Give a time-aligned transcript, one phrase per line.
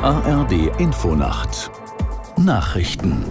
[0.00, 1.72] ARD Infonacht
[2.36, 3.24] Nachrichten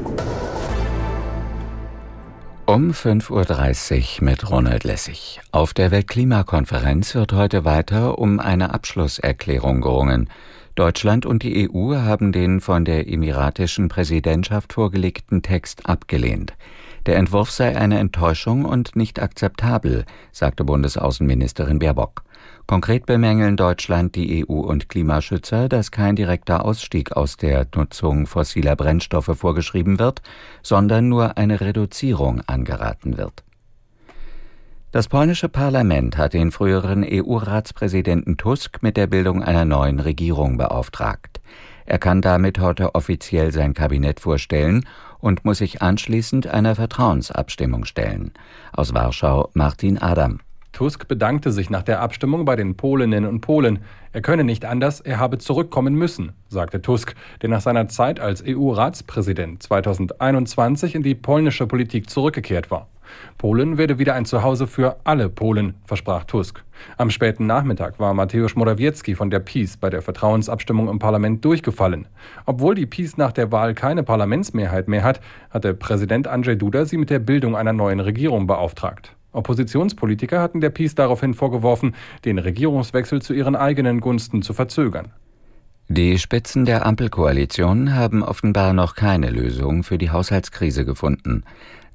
[2.66, 5.40] um 5.30 Uhr mit Ronald Lessig.
[5.54, 10.30] Auf der Weltklimakonferenz wird heute weiter um eine Abschlusserklärung gerungen.
[10.76, 16.54] Deutschland und die EU haben den von der emiratischen Präsidentschaft vorgelegten Text abgelehnt.
[17.08, 20.04] Der Entwurf sei eine Enttäuschung und nicht akzeptabel,
[20.34, 22.24] sagte Bundesaußenministerin Baerbock.
[22.66, 28.76] Konkret bemängeln Deutschland, die EU und Klimaschützer, dass kein direkter Ausstieg aus der Nutzung fossiler
[28.76, 30.22] Brennstoffe vorgeschrieben wird,
[30.62, 33.46] sondern nur eine Reduzierung angeraten wird.
[34.92, 41.40] Das polnische Parlament hat den früheren EU-Ratspräsidenten Tusk mit der Bildung einer neuen Regierung beauftragt.
[41.88, 44.86] Er kann damit heute offiziell sein Kabinett vorstellen
[45.20, 48.34] und muss sich anschließend einer Vertrauensabstimmung stellen.
[48.74, 50.40] Aus Warschau Martin Adam.
[50.74, 53.80] Tusk bedankte sich nach der Abstimmung bei den Polinnen und Polen.
[54.12, 58.44] Er könne nicht anders, er habe zurückkommen müssen, sagte Tusk, der nach seiner Zeit als
[58.46, 62.90] EU-Ratspräsident 2021 in die polnische Politik zurückgekehrt war.
[63.38, 66.64] Polen werde wieder ein Zuhause für alle Polen, versprach Tusk.
[66.98, 72.08] Am späten Nachmittag war Mateusz Morawiecki von der PiS bei der Vertrauensabstimmung im Parlament durchgefallen.
[72.46, 76.98] Obwohl die PiS nach der Wahl keine Parlamentsmehrheit mehr hat, hatte Präsident Andrzej Duda sie
[76.98, 79.16] mit der Bildung einer neuen Regierung beauftragt.
[79.32, 85.12] Oppositionspolitiker hatten der PiS daraufhin vorgeworfen, den Regierungswechsel zu ihren eigenen Gunsten zu verzögern.
[85.90, 91.44] Die Spitzen der Ampelkoalition haben offenbar noch keine Lösung für die Haushaltskrise gefunden.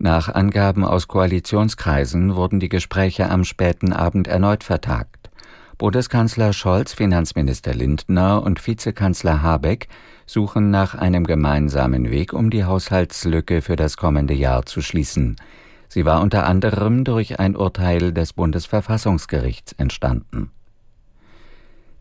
[0.05, 5.31] Nach Angaben aus Koalitionskreisen wurden die Gespräche am späten Abend erneut vertagt.
[5.79, 9.87] Bundeskanzler Scholz, Finanzminister Lindner und Vizekanzler Habeck
[10.27, 15.37] suchen nach einem gemeinsamen Weg, um die Haushaltslücke für das kommende Jahr zu schließen.
[15.87, 20.51] Sie war unter anderem durch ein Urteil des Bundesverfassungsgerichts entstanden.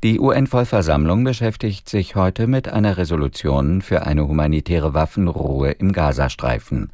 [0.03, 6.89] Die UN-Vollversammlung beschäftigt sich heute mit einer Resolution für eine humanitäre Waffenruhe im Gazastreifen.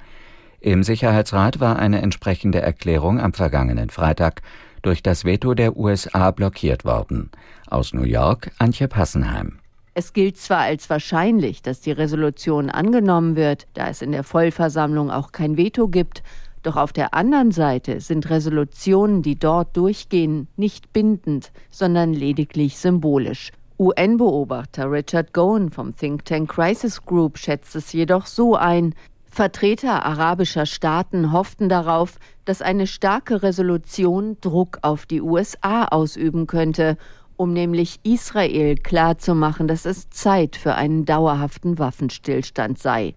[0.59, 4.41] Im Sicherheitsrat war eine entsprechende Erklärung am vergangenen Freitag
[4.81, 7.29] durch das Veto der USA blockiert worden.
[7.67, 9.59] Aus New York Antje Passenheim.
[9.93, 15.11] Es gilt zwar als wahrscheinlich, dass die Resolution angenommen wird, da es in der Vollversammlung
[15.11, 16.23] auch kein Veto gibt,
[16.63, 23.51] doch auf der anderen Seite sind Resolutionen, die dort durchgehen, nicht bindend, sondern lediglich symbolisch.
[23.79, 28.95] UN-Beobachter Richard Gowen vom Think Tank Crisis Group schätzt es jedoch so ein,
[29.37, 36.97] Vertreter arabischer Staaten hofften darauf, dass eine starke Resolution Druck auf die USA ausüben könnte,
[37.35, 43.13] um nämlich Israel klarzumachen, dass es Zeit für einen dauerhaften Waffenstillstand sei.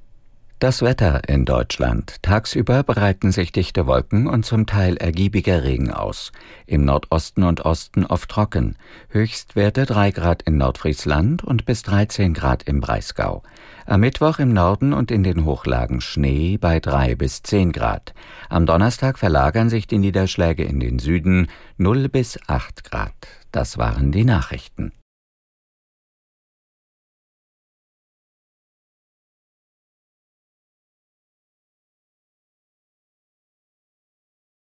[0.61, 2.17] Das Wetter in Deutschland.
[2.21, 6.33] Tagsüber breiten sich dichte Wolken und zum Teil ergiebiger Regen aus.
[6.67, 8.77] Im Nordosten und Osten oft trocken.
[9.09, 13.43] Höchstwerte 3 Grad in Nordfriesland und bis 13 Grad im Breisgau.
[13.87, 18.13] Am Mittwoch im Norden und in den Hochlagen Schnee bei 3 bis 10 Grad.
[18.51, 21.49] Am Donnerstag verlagern sich die Niederschläge in den Süden
[21.79, 23.15] 0 bis 8 Grad.
[23.51, 24.93] Das waren die Nachrichten.